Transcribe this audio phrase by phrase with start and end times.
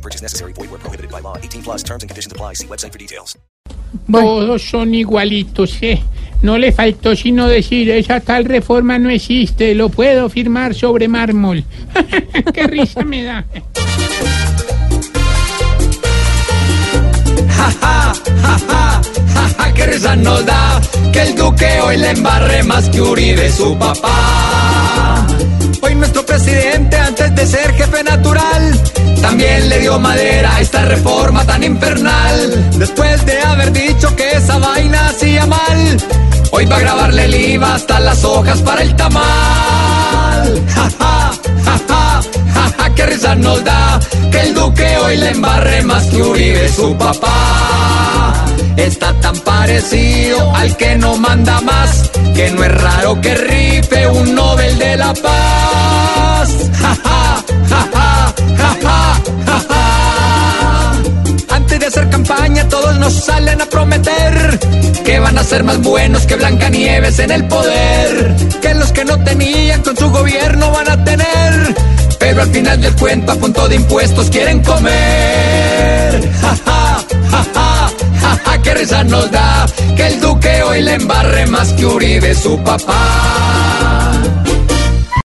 [0.00, 0.54] No purchase necessary.
[0.54, 1.36] Void where prohibited by law.
[1.36, 2.54] 18 plus terms and conditions apply.
[2.54, 3.36] See website for details.
[4.10, 6.02] Todos son igualitos, ¿eh?
[6.42, 11.64] No le faltó sino decir, esa tal reforma no existe, lo puedo firmar sobre mármol.
[12.54, 13.44] Qué risa me da.
[19.74, 20.80] que risa nos da
[21.12, 25.26] que el duque hoy le embarre más que Uribe su papá.
[25.82, 28.80] Hoy nuestro presidente antes de ser jefe natural
[29.20, 29.68] también
[29.98, 32.70] madera esta reforma tan infernal.
[32.78, 35.96] Después de haber dicho que esa vaina hacía mal,
[36.52, 40.64] hoy va a grabarle el IVA hasta las hojas para el tamal.
[40.74, 41.32] Ja, ja,
[41.64, 42.22] ja, ja,
[42.54, 46.68] ja, ja, qué risa nos da que el duque hoy le embarre más que Uribe
[46.68, 48.34] su papá.
[48.76, 54.34] Está tan parecido al que no manda más que no es raro que rife un
[54.34, 55.49] Nobel de la Paz.
[63.10, 64.58] Salen a prometer
[65.04, 69.22] que van a ser más buenos que Blancanieves en el poder, que los que no
[69.24, 71.74] tenían con su gobierno van a tener,
[72.18, 76.30] pero al final del cuento a punto de impuestos quieren comer.
[76.40, 79.66] Ja, ja, ja, ja, ja, ja, qué risa nos da
[79.96, 83.59] que el duque hoy le embarre más que Uribe su papá.